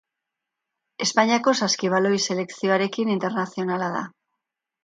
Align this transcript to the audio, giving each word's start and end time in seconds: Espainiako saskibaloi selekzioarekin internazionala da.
Espainiako 1.05 1.53
saskibaloi 1.59 2.15
selekzioarekin 2.31 3.15
internazionala 3.17 3.95
da. 4.01 4.07